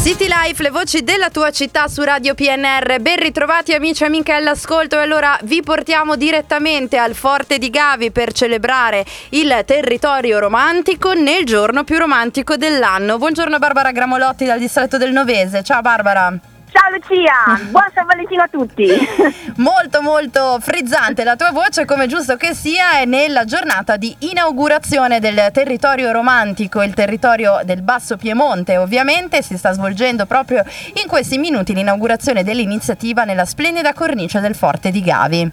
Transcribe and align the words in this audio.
City 0.00 0.28
Life, 0.28 0.62
le 0.62 0.70
voci 0.70 1.02
della 1.02 1.28
tua 1.28 1.50
città 1.50 1.88
su 1.88 2.02
Radio 2.02 2.34
PNR. 2.34 3.00
Ben 3.00 3.16
ritrovati 3.18 3.74
amici 3.74 4.04
e 4.04 4.06
amiche 4.06 4.32
all'ascolto 4.32 4.96
e 4.96 5.02
allora 5.02 5.36
vi 5.42 5.60
portiamo 5.60 6.14
direttamente 6.14 6.96
al 6.96 7.14
Forte 7.14 7.58
di 7.58 7.68
Gavi 7.68 8.12
per 8.12 8.32
celebrare 8.32 9.04
il 9.30 9.62
territorio 9.66 10.38
romantico 10.38 11.14
nel 11.14 11.44
giorno 11.44 11.82
più 11.82 11.98
romantico 11.98 12.56
dell'anno. 12.56 13.18
Buongiorno 13.18 13.58
Barbara 13.58 13.90
Gramolotti 13.90 14.44
dal 14.44 14.60
distretto 14.60 14.98
del 14.98 15.10
Novese. 15.10 15.64
Ciao 15.64 15.80
Barbara. 15.80 16.57
Ciao 16.70 16.90
Lucia, 16.90 17.70
buon 17.70 17.86
San 17.94 18.04
Valentino 18.06 18.42
a 18.42 18.48
tutti. 18.48 18.86
molto 19.56 20.02
molto 20.02 20.58
frizzante 20.60 21.24
la 21.24 21.34
tua 21.34 21.50
voce 21.50 21.86
come 21.86 22.06
giusto 22.06 22.36
che 22.36 22.54
sia 22.54 22.98
è 22.98 23.06
nella 23.06 23.44
giornata 23.44 23.96
di 23.96 24.14
inaugurazione 24.20 25.18
del 25.18 25.48
territorio 25.52 26.12
romantico, 26.12 26.82
il 26.82 26.92
territorio 26.92 27.60
del 27.64 27.80
Basso 27.80 28.16
Piemonte 28.18 28.76
ovviamente 28.76 29.42
si 29.42 29.56
sta 29.56 29.72
svolgendo 29.72 30.26
proprio 30.26 30.62
in 31.02 31.08
questi 31.08 31.38
minuti 31.38 31.72
l'inaugurazione 31.72 32.44
dell'iniziativa 32.44 33.24
nella 33.24 33.46
splendida 33.46 33.94
cornice 33.94 34.40
del 34.40 34.54
Forte 34.54 34.90
di 34.90 35.00
Gavi. 35.02 35.50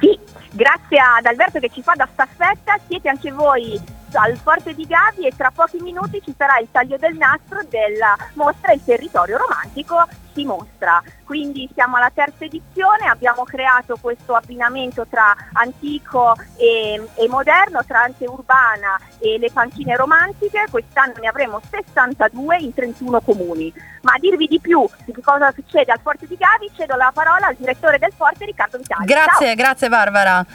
Sì, 0.00 0.18
grazie 0.52 0.98
ad 0.98 1.24
Alberto 1.24 1.58
che 1.60 1.70
ci 1.72 1.82
fa 1.82 1.94
da 1.96 2.06
staffetta, 2.12 2.78
siete 2.86 3.08
anche 3.08 3.32
voi 3.32 3.80
al 4.16 4.36
Forte 4.36 4.74
di 4.74 4.86
Gavi 4.86 5.26
e 5.26 5.32
tra 5.36 5.50
pochi 5.50 5.78
minuti 5.80 6.20
ci 6.24 6.34
sarà 6.36 6.58
il 6.58 6.68
taglio 6.70 6.96
del 6.96 7.16
nastro 7.16 7.60
della 7.68 8.16
mostra 8.34 8.72
Il 8.72 8.82
territorio 8.84 9.36
romantico 9.38 10.06
si 10.36 10.44
mostra. 10.44 11.02
Quindi 11.24 11.68
siamo 11.74 11.96
alla 11.96 12.10
terza 12.14 12.44
edizione, 12.44 13.06
abbiamo 13.08 13.42
creato 13.44 13.96
questo 14.00 14.34
abbinamento 14.34 15.06
tra 15.08 15.34
antico 15.54 16.34
e, 16.56 17.02
e 17.14 17.28
moderno, 17.28 17.82
tra 17.84 18.02
arte 18.02 18.26
urbana 18.26 18.98
e 19.18 19.38
le 19.38 19.50
panchine 19.50 19.96
romantiche. 19.96 20.66
Quest'anno 20.70 21.14
ne 21.20 21.28
avremo 21.28 21.60
62 21.68 22.58
in 22.58 22.74
31 22.74 23.20
comuni. 23.22 23.72
Ma 24.02 24.12
a 24.12 24.18
dirvi 24.18 24.46
di 24.46 24.60
più 24.60 24.86
di 25.04 25.20
cosa 25.20 25.50
succede 25.52 25.90
al 25.90 26.00
Forte 26.00 26.26
di 26.26 26.36
Gavi, 26.36 26.70
cedo 26.76 26.94
la 26.94 27.10
parola 27.12 27.46
al 27.46 27.56
direttore 27.56 27.98
del 27.98 28.12
Forte 28.14 28.44
Riccardo 28.44 28.78
Vitali. 28.78 29.06
Grazie, 29.06 29.46
Ciao. 29.46 29.54
grazie 29.56 29.88
Barbara. 29.88 30.46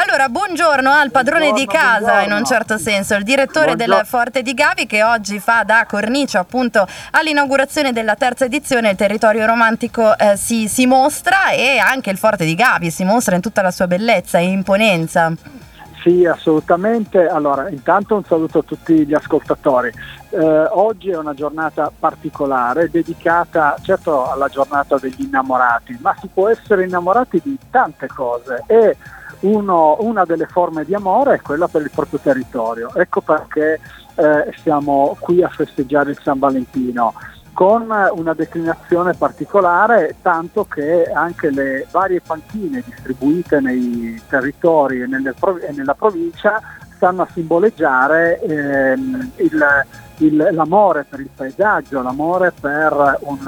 Allora, 0.00 0.28
buongiorno 0.28 0.92
al 0.92 1.10
padrone 1.10 1.48
buongiorno, 1.48 1.58
di 1.58 1.66
casa 1.66 1.98
buongiorno. 1.98 2.24
in 2.24 2.32
un 2.32 2.44
certo 2.44 2.78
senso, 2.78 3.16
il 3.16 3.24
direttore 3.24 3.74
buongiorno. 3.74 3.94
del 3.96 4.06
Forte 4.06 4.42
di 4.42 4.54
Gavi 4.54 4.86
che 4.86 5.02
oggi 5.02 5.40
fa 5.40 5.64
da 5.64 5.86
cornice 5.88 6.38
appunto 6.38 6.86
all'inaugurazione 7.10 7.92
della 7.92 8.14
terza 8.14 8.44
edizione 8.44 8.90
Il 8.90 8.96
territorio 8.96 9.44
romantico 9.44 10.16
eh, 10.16 10.36
si, 10.36 10.68
si 10.68 10.86
mostra 10.86 11.50
e 11.50 11.78
anche 11.78 12.10
il 12.10 12.16
Forte 12.16 12.44
di 12.44 12.54
Gavi 12.54 12.92
si 12.92 13.02
mostra 13.02 13.34
in 13.34 13.40
tutta 13.40 13.60
la 13.60 13.72
sua 13.72 13.88
bellezza 13.88 14.38
e 14.38 14.44
imponenza. 14.44 15.32
Sì, 16.00 16.24
assolutamente. 16.24 17.26
Allora, 17.26 17.68
intanto 17.68 18.14
un 18.14 18.24
saluto 18.24 18.60
a 18.60 18.62
tutti 18.62 19.04
gli 19.04 19.14
ascoltatori. 19.14 19.92
Eh, 20.30 20.38
oggi 20.38 21.10
è 21.10 21.16
una 21.16 21.34
giornata 21.34 21.90
particolare 21.98 22.88
dedicata 22.88 23.76
certo 23.82 24.30
alla 24.30 24.46
giornata 24.46 24.96
degli 24.96 25.24
innamorati, 25.24 25.98
ma 26.00 26.14
si 26.20 26.28
può 26.32 26.48
essere 26.48 26.84
innamorati 26.84 27.40
di 27.42 27.58
tante 27.68 28.06
cose 28.06 28.62
e 28.68 28.96
uno, 29.40 29.96
una 30.00 30.24
delle 30.24 30.46
forme 30.46 30.84
di 30.84 30.94
amore 30.94 31.34
è 31.36 31.40
quella 31.40 31.68
per 31.68 31.82
il 31.82 31.90
proprio 31.94 32.18
territorio. 32.18 32.90
Ecco 32.94 33.20
perché 33.20 33.80
eh, 34.14 34.52
siamo 34.62 35.16
qui 35.20 35.42
a 35.42 35.48
festeggiare 35.48 36.10
il 36.10 36.18
San 36.22 36.38
Valentino 36.38 37.14
con 37.52 37.92
una 38.12 38.34
declinazione 38.34 39.14
particolare, 39.14 40.14
tanto 40.22 40.64
che 40.64 41.10
anche 41.12 41.50
le 41.50 41.88
varie 41.90 42.20
panchine 42.20 42.84
distribuite 42.86 43.58
nei 43.58 44.22
territori 44.28 45.02
e, 45.02 45.06
nelle, 45.08 45.34
e 45.66 45.72
nella 45.72 45.94
provincia 45.94 46.62
stanno 46.94 47.22
a 47.22 47.28
simboleggiare 47.32 48.40
ehm, 48.42 49.30
il, 49.36 49.86
il, 50.18 50.48
l'amore 50.52 51.04
per 51.08 51.18
il 51.18 51.30
paesaggio, 51.34 52.00
l'amore 52.00 52.52
per 52.52 53.18
un, 53.22 53.40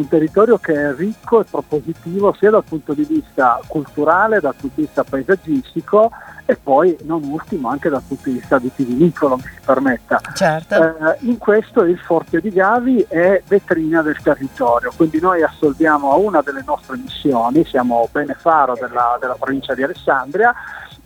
un, 0.00 0.08
territorio 0.08 0.58
che 0.58 0.72
è 0.72 0.94
ricco 0.94 1.40
e 1.40 1.44
propositivo 1.44 2.34
sia 2.38 2.50
dal 2.50 2.64
punto 2.64 2.92
di 2.94 3.04
vista 3.04 3.60
culturale, 3.66 4.40
dal 4.40 4.54
punto 4.54 4.76
di 4.76 4.82
vista 4.82 5.04
paesaggistico 5.04 6.10
e 6.44 6.56
poi 6.56 6.96
non 7.02 7.24
ultimo 7.24 7.68
anche 7.68 7.88
dal 7.88 8.02
punto 8.06 8.30
di 8.30 8.38
vista 8.38 8.58
vitivinicolo, 8.58 9.36
mi 9.36 9.42
si 9.42 9.60
permetta. 9.64 10.20
Certo. 10.34 10.74
Eh, 10.74 11.16
in 11.20 11.36
questo 11.36 11.82
il 11.82 11.98
Forte 11.98 12.40
di 12.40 12.50
Gavi 12.50 13.04
è 13.06 13.42
vetrina 13.46 14.00
del 14.00 14.16
territorio, 14.22 14.92
quindi 14.96 15.20
noi 15.20 15.42
assolviamo 15.42 16.10
a 16.10 16.16
una 16.16 16.40
delle 16.40 16.62
nostre 16.64 16.96
missioni, 16.96 17.64
siamo 17.66 18.08
Benefaro 18.10 18.74
della, 18.80 19.18
della 19.20 19.36
provincia 19.38 19.74
di 19.74 19.82
Alessandria, 19.82 20.54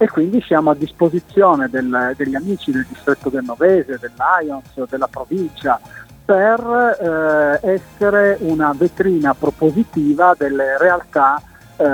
e 0.02 0.08
quindi 0.08 0.42
siamo 0.42 0.70
a 0.70 0.74
disposizione 0.74 1.68
del, 1.68 2.14
degli 2.16 2.34
amici 2.34 2.72
del 2.72 2.86
distretto 2.88 3.28
del 3.28 3.44
Novese, 3.44 3.98
del 4.00 4.12
Lions, 4.16 4.88
della 4.88 5.06
provincia 5.06 5.80
per 6.24 7.58
eh, 7.62 7.74
essere 7.74 8.36
una 8.40 8.72
vetrina 8.76 9.34
propositiva 9.34 10.34
delle 10.36 10.78
realtà 10.78 11.40
eh, 11.76 11.84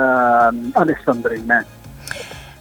alessandrine. 0.73 1.78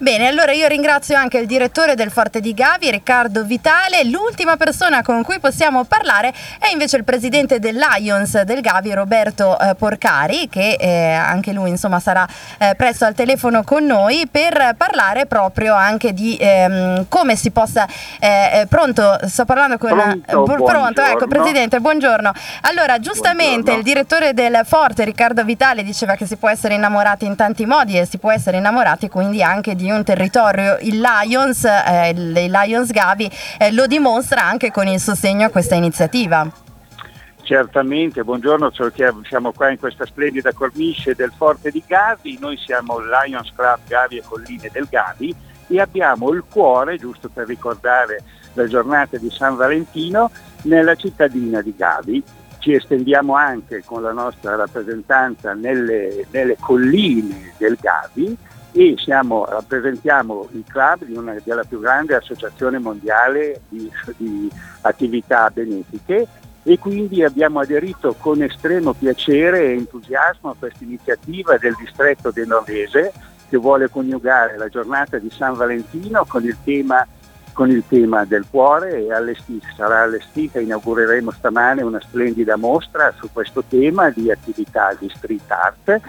Bene, 0.00 0.28
allora 0.28 0.52
io 0.52 0.68
ringrazio 0.68 1.16
anche 1.16 1.38
il 1.38 1.46
direttore 1.48 1.96
del 1.96 2.12
Forte 2.12 2.40
di 2.40 2.54
Gavi, 2.54 2.88
Riccardo 2.88 3.42
Vitale. 3.42 4.04
L'ultima 4.04 4.56
persona 4.56 5.02
con 5.02 5.24
cui 5.24 5.40
possiamo 5.40 5.82
parlare 5.82 6.32
è 6.60 6.68
invece 6.70 6.98
il 6.98 7.02
presidente 7.02 7.58
del 7.58 7.76
Lions 7.76 8.42
del 8.42 8.60
Gavi, 8.60 8.94
Roberto 8.94 9.58
eh, 9.58 9.74
Porcari, 9.74 10.48
che 10.48 10.76
eh, 10.78 11.10
anche 11.10 11.50
lui 11.50 11.70
insomma 11.70 11.98
sarà 11.98 12.24
eh, 12.58 12.76
presto 12.76 13.06
al 13.06 13.14
telefono 13.14 13.64
con 13.64 13.86
noi 13.86 14.28
per 14.30 14.76
parlare 14.76 15.26
proprio 15.26 15.74
anche 15.74 16.12
di 16.12 16.36
ehm, 16.40 17.06
come 17.08 17.34
si 17.34 17.50
possa... 17.50 17.84
Eh, 18.20 18.60
eh, 18.60 18.66
pronto, 18.68 19.18
sto 19.26 19.44
parlando 19.46 19.78
con... 19.78 20.22
Pronto, 20.24 20.62
pronto 20.62 21.02
ecco, 21.02 21.26
presidente, 21.26 21.80
buongiorno. 21.80 22.32
Allora, 22.60 23.00
giustamente 23.00 23.72
buongiorno. 23.72 23.78
il 23.78 23.82
direttore 23.82 24.32
del 24.32 24.60
Forte, 24.64 25.02
Riccardo 25.02 25.42
Vitale, 25.42 25.82
diceva 25.82 26.14
che 26.14 26.24
si 26.24 26.36
può 26.36 26.48
essere 26.48 26.74
innamorati 26.74 27.24
in 27.24 27.34
tanti 27.34 27.66
modi 27.66 27.98
e 27.98 28.06
si 28.06 28.18
può 28.18 28.30
essere 28.30 28.58
innamorati 28.58 29.08
quindi 29.08 29.42
anche 29.42 29.74
di 29.74 29.86
un 29.94 30.04
territorio. 30.04 30.78
Il 30.80 31.00
Lions, 31.00 31.64
eh, 31.64 32.10
il 32.10 32.32
Lions 32.32 32.90
Gavi, 32.90 33.30
eh, 33.58 33.72
lo 33.72 33.86
dimostra 33.86 34.42
anche 34.42 34.70
con 34.70 34.86
il 34.86 35.00
sostegno 35.00 35.46
a 35.46 35.50
questa 35.50 35.74
iniziativa. 35.74 36.50
Certamente, 37.42 38.24
buongiorno, 38.24 38.70
siamo 39.26 39.52
qua 39.52 39.70
in 39.70 39.78
questa 39.78 40.04
splendida 40.04 40.52
cornice 40.52 41.14
del 41.14 41.32
Forte 41.34 41.70
di 41.70 41.82
Gavi, 41.86 42.36
noi 42.38 42.58
siamo 42.58 42.98
il 42.98 43.08
Lions 43.08 43.50
Club 43.54 43.78
Gavi 43.88 44.18
e 44.18 44.22
Colline 44.22 44.68
del 44.70 44.86
Gavi 44.90 45.34
e 45.66 45.80
abbiamo 45.80 46.30
il 46.32 46.44
cuore, 46.46 46.98
giusto 46.98 47.30
per 47.30 47.46
ricordare 47.46 48.22
la 48.52 48.66
giornata 48.66 49.16
di 49.16 49.30
San 49.30 49.56
Valentino, 49.56 50.30
nella 50.64 50.94
cittadina 50.94 51.62
di 51.62 51.74
Gavi. 51.74 52.22
Ci 52.58 52.74
estendiamo 52.74 53.34
anche 53.34 53.82
con 53.82 54.02
la 54.02 54.12
nostra 54.12 54.56
rappresentanza 54.56 55.54
nelle, 55.54 56.26
nelle 56.30 56.56
colline 56.60 57.54
del 57.56 57.78
Gavi 57.80 58.36
e 58.72 58.94
siamo, 58.98 59.46
rappresentiamo 59.46 60.48
il 60.52 60.64
club 60.66 61.04
di 61.04 61.16
una, 61.16 61.36
della 61.42 61.64
più 61.64 61.80
grande 61.80 62.14
associazione 62.14 62.78
mondiale 62.78 63.62
di, 63.68 63.90
di 64.16 64.50
attività 64.82 65.50
benefiche 65.50 66.26
e 66.62 66.78
quindi 66.78 67.24
abbiamo 67.24 67.60
aderito 67.60 68.14
con 68.18 68.42
estremo 68.42 68.92
piacere 68.92 69.64
e 69.64 69.72
entusiasmo 69.72 70.50
a 70.50 70.56
questa 70.58 70.84
iniziativa 70.84 71.56
del 71.56 71.74
distretto 71.78 72.30
del 72.30 72.46
Norvese 72.46 73.12
che 73.48 73.56
vuole 73.56 73.88
coniugare 73.88 74.58
la 74.58 74.68
giornata 74.68 75.16
di 75.18 75.30
San 75.30 75.54
Valentino 75.54 76.26
con 76.28 76.44
il 76.44 76.56
tema, 76.62 77.06
con 77.54 77.70
il 77.70 77.82
tema 77.88 78.26
del 78.26 78.44
cuore 78.50 79.06
e 79.06 79.12
allestita, 79.12 79.66
sarà 79.74 80.02
allestita, 80.02 80.60
inaugureremo 80.60 81.30
stamane 81.30 81.82
una 81.82 82.00
splendida 82.00 82.56
mostra 82.56 83.14
su 83.16 83.30
questo 83.32 83.64
tema 83.66 84.10
di 84.10 84.30
attività 84.30 84.94
di 84.98 85.10
street 85.14 85.50
art 85.50 86.00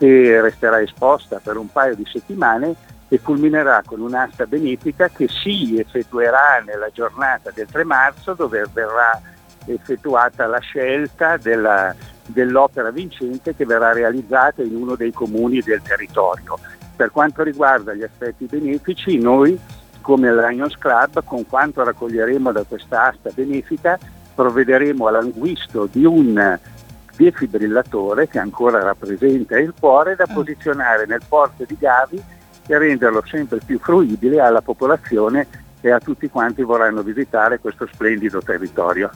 che 0.00 0.40
resterà 0.40 0.80
esposta 0.80 1.42
per 1.42 1.58
un 1.58 1.70
paio 1.70 1.94
di 1.94 2.06
settimane 2.10 2.74
e 3.08 3.20
culminerà 3.20 3.82
con 3.84 4.00
un'asta 4.00 4.46
benefica 4.46 5.10
che 5.10 5.28
si 5.28 5.78
effettuerà 5.78 6.62
nella 6.64 6.88
giornata 6.90 7.50
del 7.52 7.66
3 7.66 7.84
marzo 7.84 8.32
dove 8.32 8.64
verrà 8.72 9.20
effettuata 9.66 10.46
la 10.46 10.58
scelta 10.60 11.36
della, 11.36 11.94
dell'opera 12.24 12.90
vincente 12.90 13.54
che 13.54 13.66
verrà 13.66 13.92
realizzata 13.92 14.62
in 14.62 14.74
uno 14.74 14.94
dei 14.94 15.12
comuni 15.12 15.60
del 15.60 15.82
territorio. 15.82 16.58
Per 16.96 17.10
quanto 17.10 17.42
riguarda 17.42 17.92
gli 17.92 18.02
aspetti 18.02 18.46
benefici, 18.46 19.18
noi 19.18 19.58
come 20.00 20.34
Lions 20.34 20.78
Club, 20.78 21.22
con 21.24 21.46
quanto 21.46 21.84
raccoglieremo 21.84 22.52
da 22.52 22.64
questa 22.66 23.08
asta 23.08 23.28
benefica, 23.34 23.98
provvederemo 24.34 25.06
all'acquisto 25.08 25.86
di 25.92 26.06
un 26.06 26.58
defibrillatore 27.20 28.28
che 28.28 28.38
ancora 28.38 28.82
rappresenta 28.82 29.58
il 29.58 29.74
cuore 29.78 30.16
da 30.16 30.24
mm. 30.30 30.34
posizionare 30.34 31.04
nel 31.04 31.20
porto 31.28 31.64
di 31.64 31.76
Gavi 31.78 32.22
e 32.66 32.78
renderlo 32.78 33.22
sempre 33.26 33.58
più 33.64 33.78
fruibile 33.78 34.40
alla 34.40 34.62
popolazione 34.62 35.46
e 35.82 35.90
a 35.90 35.98
tutti 35.98 36.30
quanti 36.30 36.62
vorranno 36.62 37.02
visitare 37.02 37.58
questo 37.58 37.86
splendido 37.92 38.40
territorio. 38.40 39.10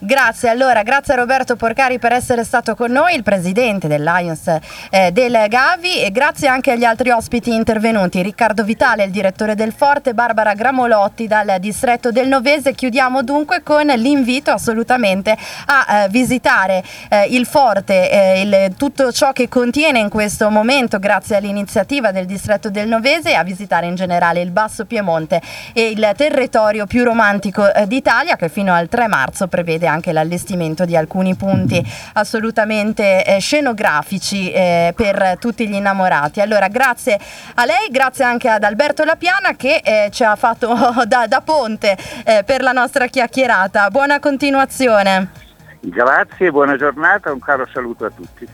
Grazie, 0.00 0.48
allora 0.48 0.84
grazie 0.84 1.14
a 1.14 1.16
Roberto 1.16 1.56
Porcari 1.56 1.98
per 1.98 2.12
essere 2.12 2.44
stato 2.44 2.76
con 2.76 2.92
noi, 2.92 3.16
il 3.16 3.24
presidente 3.24 3.88
del 3.88 4.04
Lions 4.04 4.46
eh, 4.90 5.10
del 5.10 5.46
Gavi 5.48 6.00
e 6.00 6.12
grazie 6.12 6.46
anche 6.46 6.70
agli 6.70 6.84
altri 6.84 7.10
ospiti 7.10 7.52
intervenuti, 7.52 8.22
Riccardo 8.22 8.62
Vitale, 8.62 9.02
il 9.02 9.10
direttore 9.10 9.56
del 9.56 9.72
Forte, 9.72 10.14
Barbara 10.14 10.54
Gramolotti 10.54 11.26
dal 11.26 11.56
distretto 11.58 12.12
del 12.12 12.28
Novese. 12.28 12.74
Chiudiamo 12.74 13.24
dunque 13.24 13.64
con 13.64 13.88
l'invito 13.88 14.52
assolutamente 14.52 15.36
a 15.66 16.04
eh, 16.04 16.08
visitare 16.10 16.84
eh, 17.08 17.26
il 17.30 17.44
Forte, 17.44 18.08
eh, 18.08 18.40
il, 18.42 18.76
tutto 18.76 19.10
ciò 19.10 19.32
che 19.32 19.48
contiene 19.48 19.98
in 19.98 20.10
questo 20.10 20.48
momento 20.48 21.00
grazie 21.00 21.34
all'iniziativa 21.34 22.12
del 22.12 22.26
distretto 22.26 22.70
del 22.70 22.86
Novese 22.86 23.30
e 23.30 23.34
a 23.34 23.42
visitare 23.42 23.86
in 23.86 23.96
generale 23.96 24.42
il 24.42 24.52
Basso 24.52 24.84
Piemonte 24.84 25.42
e 25.72 25.88
il 25.88 26.12
territorio 26.16 26.86
più 26.86 27.02
romantico 27.02 27.74
eh, 27.74 27.88
d'Italia 27.88 28.36
che 28.36 28.48
fino 28.48 28.72
al 28.72 28.88
3 28.88 29.08
marzo 29.08 29.48
prevede 29.48 29.86
anche 29.88 30.12
l'allestimento 30.12 30.84
di 30.84 30.96
alcuni 30.96 31.34
punti 31.34 31.84
assolutamente 32.14 33.24
eh, 33.24 33.40
scenografici 33.40 34.52
eh, 34.52 34.92
per 34.94 35.36
tutti 35.40 35.68
gli 35.68 35.74
innamorati. 35.74 36.40
Allora 36.40 36.68
grazie 36.68 37.18
a 37.54 37.64
lei, 37.64 37.88
grazie 37.90 38.24
anche 38.24 38.48
ad 38.48 38.62
Alberto 38.62 39.04
Lapiana 39.04 39.56
che 39.56 39.80
eh, 39.82 40.08
ci 40.12 40.22
ha 40.22 40.36
fatto 40.36 40.74
da, 41.06 41.26
da 41.26 41.40
ponte 41.40 41.96
eh, 42.24 42.42
per 42.44 42.62
la 42.62 42.72
nostra 42.72 43.06
chiacchierata. 43.06 43.90
Buona 43.90 44.20
continuazione. 44.20 45.46
Grazie, 45.80 46.50
buona 46.50 46.76
giornata, 46.76 47.32
un 47.32 47.38
caro 47.38 47.66
saluto 47.72 48.04
a 48.04 48.10
tutti. 48.10 48.48